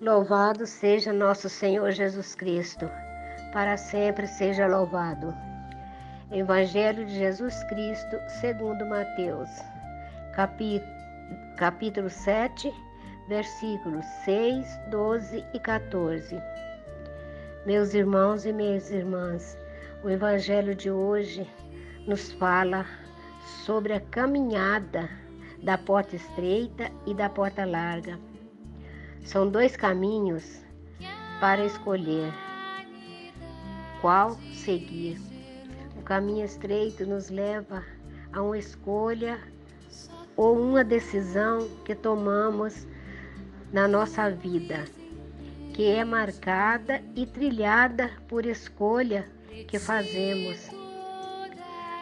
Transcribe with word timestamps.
Louvado 0.00 0.64
seja 0.64 1.12
nosso 1.12 1.48
Senhor 1.48 1.90
Jesus 1.90 2.32
Cristo, 2.36 2.88
para 3.52 3.76
sempre 3.76 4.28
seja 4.28 4.68
louvado. 4.68 5.34
Evangelho 6.30 7.04
de 7.04 7.16
Jesus 7.16 7.64
Cristo, 7.64 8.16
segundo 8.40 8.86
Mateus, 8.86 9.50
capítulo 11.56 12.08
7, 12.08 12.72
versículos 13.28 14.04
6, 14.24 14.78
12 14.88 15.44
e 15.52 15.58
14. 15.58 16.40
Meus 17.66 17.92
irmãos 17.92 18.46
e 18.46 18.52
minhas 18.52 18.92
irmãs, 18.92 19.58
o 20.04 20.08
Evangelho 20.08 20.76
de 20.76 20.92
hoje 20.92 21.44
nos 22.06 22.30
fala 22.34 22.86
sobre 23.64 23.94
a 23.94 24.00
caminhada 24.00 25.10
da 25.60 25.76
porta 25.76 26.14
estreita 26.14 26.88
e 27.04 27.12
da 27.12 27.28
porta 27.28 27.64
larga. 27.64 28.16
São 29.24 29.48
dois 29.48 29.76
caminhos 29.76 30.62
para 31.40 31.64
escolher 31.64 32.32
qual 34.00 34.36
seguir. 34.54 35.20
O 35.96 36.02
caminho 36.02 36.44
estreito 36.44 37.04
nos 37.04 37.28
leva 37.28 37.84
a 38.32 38.42
uma 38.42 38.58
escolha 38.58 39.38
ou 40.36 40.58
uma 40.58 40.84
decisão 40.84 41.68
que 41.84 41.94
tomamos 41.94 42.86
na 43.72 43.86
nossa 43.88 44.30
vida, 44.30 44.84
que 45.74 45.84
é 45.84 46.04
marcada 46.04 47.02
e 47.14 47.26
trilhada 47.26 48.10
por 48.28 48.46
escolha 48.46 49.28
que 49.66 49.78
fazemos 49.78 50.70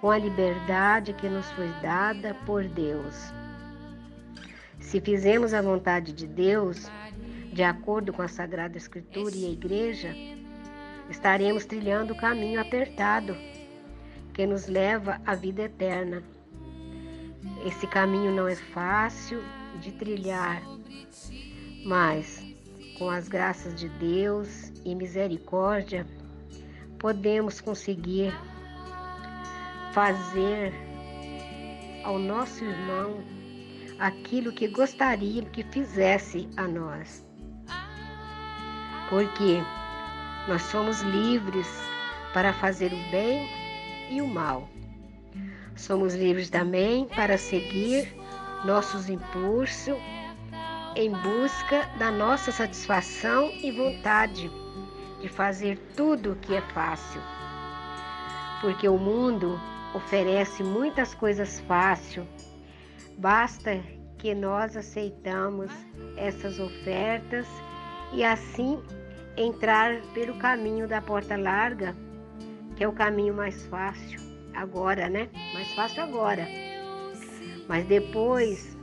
com 0.00 0.10
a 0.10 0.18
liberdade 0.18 1.12
que 1.12 1.28
nos 1.28 1.50
foi 1.52 1.68
dada 1.82 2.34
por 2.46 2.64
Deus. 2.64 3.32
Se 4.88 5.02
fizermos 5.02 5.52
a 5.52 5.60
vontade 5.60 6.14
de 6.14 6.26
Deus, 6.26 6.90
de 7.52 7.62
acordo 7.62 8.10
com 8.10 8.22
a 8.22 8.28
Sagrada 8.28 8.78
Escritura 8.78 9.36
e 9.36 9.44
a 9.44 9.50
Igreja, 9.50 10.16
estaremos 11.10 11.66
trilhando 11.66 12.14
o 12.14 12.16
caminho 12.16 12.58
apertado 12.58 13.36
que 14.32 14.46
nos 14.46 14.66
leva 14.66 15.20
à 15.26 15.34
vida 15.34 15.64
eterna. 15.64 16.22
Esse 17.66 17.86
caminho 17.86 18.34
não 18.34 18.48
é 18.48 18.56
fácil 18.56 19.42
de 19.78 19.92
trilhar, 19.92 20.62
mas 21.84 22.42
com 22.98 23.10
as 23.10 23.28
graças 23.28 23.74
de 23.74 23.90
Deus 23.90 24.72
e 24.86 24.94
misericórdia, 24.94 26.06
podemos 26.98 27.60
conseguir 27.60 28.32
fazer 29.92 30.72
ao 32.04 32.18
nosso 32.18 32.64
irmão 32.64 33.18
aquilo 33.98 34.52
que 34.52 34.68
gostaria 34.68 35.42
que 35.44 35.62
fizesse 35.64 36.48
a 36.56 36.66
nós. 36.66 37.26
Porque 39.08 39.62
nós 40.46 40.62
somos 40.62 41.00
livres 41.02 41.68
para 42.32 42.52
fazer 42.52 42.92
o 42.92 43.10
bem 43.10 43.48
e 44.10 44.20
o 44.20 44.26
mal. 44.26 44.68
Somos 45.76 46.14
livres 46.14 46.50
também 46.50 47.06
para 47.06 47.38
seguir 47.38 48.14
nossos 48.64 49.08
impulsos 49.08 49.96
em 50.96 51.12
busca 51.12 51.88
da 51.98 52.10
nossa 52.10 52.50
satisfação 52.50 53.52
e 53.62 53.70
vontade 53.70 54.50
de 55.20 55.28
fazer 55.28 55.78
tudo 55.96 56.32
o 56.32 56.36
que 56.36 56.54
é 56.54 56.60
fácil. 56.60 57.20
Porque 58.60 58.88
o 58.88 58.98
mundo 58.98 59.60
oferece 59.94 60.62
muitas 60.62 61.14
coisas 61.14 61.60
fáceis. 61.60 62.47
Basta 63.18 63.82
que 64.16 64.32
nós 64.32 64.76
aceitamos 64.76 65.72
essas 66.16 66.60
ofertas 66.60 67.48
e 68.12 68.22
assim 68.22 68.80
entrar 69.36 70.00
pelo 70.14 70.38
caminho 70.38 70.86
da 70.86 71.02
porta 71.02 71.36
larga, 71.36 71.96
que 72.76 72.84
é 72.84 72.88
o 72.88 72.92
caminho 72.92 73.34
mais 73.34 73.66
fácil 73.66 74.20
agora, 74.54 75.08
né? 75.08 75.28
Mais 75.52 75.74
fácil 75.74 76.04
agora. 76.04 76.46
Mas 77.68 77.84
depois, 77.86 78.76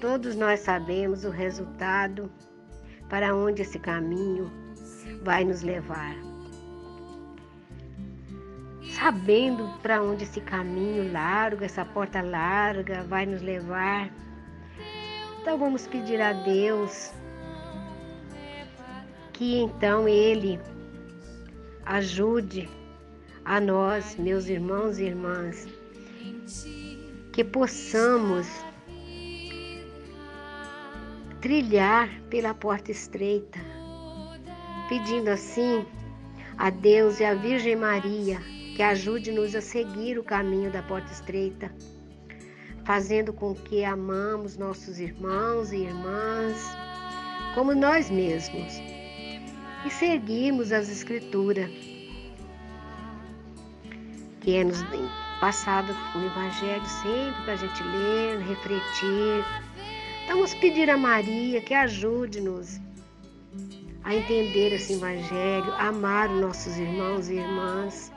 todos 0.00 0.34
nós 0.34 0.58
sabemos 0.60 1.24
o 1.24 1.30
resultado 1.30 2.30
para 3.08 3.34
onde 3.34 3.62
esse 3.62 3.78
caminho 3.78 4.50
vai 5.22 5.44
nos 5.44 5.62
levar 5.62 6.27
sabendo 8.98 9.68
para 9.80 10.02
onde 10.02 10.24
esse 10.24 10.40
caminho 10.40 11.12
largo, 11.12 11.64
essa 11.64 11.84
porta 11.84 12.20
larga 12.20 13.04
vai 13.04 13.24
nos 13.24 13.40
levar. 13.40 14.10
Então 15.40 15.56
vamos 15.56 15.86
pedir 15.86 16.20
a 16.20 16.32
Deus 16.32 17.12
que 19.32 19.56
então 19.60 20.08
Ele 20.08 20.58
ajude 21.86 22.68
a 23.44 23.60
nós, 23.60 24.16
meus 24.16 24.48
irmãos 24.48 24.98
e 24.98 25.04
irmãs, 25.04 25.68
que 27.32 27.44
possamos 27.44 28.48
trilhar 31.40 32.10
pela 32.28 32.52
porta 32.52 32.90
estreita, 32.90 33.60
pedindo 34.88 35.28
assim 35.28 35.86
a 36.58 36.68
Deus 36.68 37.20
e 37.20 37.24
a 37.24 37.34
Virgem 37.34 37.76
Maria 37.76 38.57
que 38.78 38.82
ajude-nos 38.84 39.56
a 39.56 39.60
seguir 39.60 40.20
o 40.20 40.22
caminho 40.22 40.70
da 40.70 40.80
porta 40.84 41.10
estreita, 41.10 41.68
fazendo 42.84 43.32
com 43.32 43.52
que 43.52 43.84
amamos 43.84 44.56
nossos 44.56 45.00
irmãos 45.00 45.72
e 45.72 45.78
irmãs 45.78 46.64
como 47.56 47.74
nós 47.74 48.08
mesmos 48.08 48.80
e 49.84 49.90
seguimos 49.90 50.70
as 50.70 50.88
Escrituras, 50.88 51.68
que 54.42 54.54
é 54.54 54.62
nos 54.62 54.78
passado 55.40 55.92
o 56.14 56.24
Evangelho 56.24 56.86
sempre 56.86 57.42
para 57.42 57.54
a 57.54 57.56
gente 57.56 57.82
ler, 57.82 58.38
refletir. 58.42 59.44
Então, 60.22 60.36
vamos 60.36 60.54
pedir 60.54 60.88
a 60.88 60.96
Maria 60.96 61.60
que 61.60 61.74
ajude-nos 61.74 62.78
a 64.04 64.14
entender 64.14 64.72
esse 64.72 64.92
Evangelho, 64.92 65.74
amar 65.78 66.30
os 66.30 66.40
nossos 66.40 66.78
irmãos 66.78 67.28
e 67.28 67.34
irmãs 67.34 68.12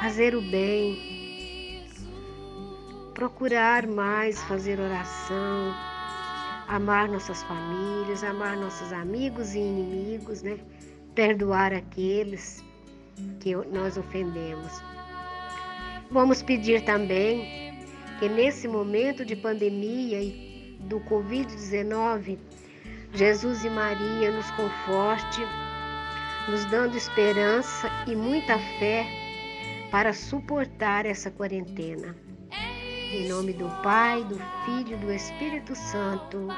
fazer 0.00 0.34
o 0.34 0.40
bem, 0.40 1.84
procurar 3.14 3.86
mais 3.86 4.42
fazer 4.44 4.80
oração, 4.80 5.72
amar 6.68 7.08
nossas 7.08 7.42
famílias, 7.44 8.24
amar 8.24 8.56
nossos 8.56 8.92
amigos 8.92 9.54
e 9.54 9.58
inimigos, 9.58 10.42
né? 10.42 10.58
Perdoar 11.14 11.72
aqueles 11.72 12.64
que 13.40 13.54
nós 13.54 13.96
ofendemos. 13.96 14.82
Vamos 16.10 16.42
pedir 16.42 16.84
também 16.84 17.78
que 18.18 18.28
nesse 18.28 18.66
momento 18.66 19.24
de 19.24 19.36
pandemia 19.36 20.20
e 20.20 20.76
do 20.80 21.00
Covid-19, 21.00 22.38
Jesus 23.12 23.64
e 23.64 23.70
Maria 23.70 24.30
nos 24.32 24.50
conforte, 24.52 25.40
nos 26.48 26.64
dando 26.66 26.96
esperança 26.96 27.88
e 28.06 28.16
muita 28.16 28.58
fé 28.78 29.23
para 29.94 30.12
suportar 30.12 31.06
essa 31.06 31.30
quarentena. 31.30 32.16
Em 33.12 33.28
nome 33.28 33.52
do 33.52 33.68
Pai, 33.80 34.24
do 34.24 34.34
Filho 34.64 34.94
e 34.94 34.96
do 34.96 35.12
Espírito 35.12 35.72
Santo. 35.76 36.48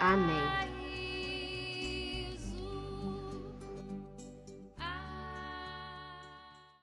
Amém. 0.00 0.83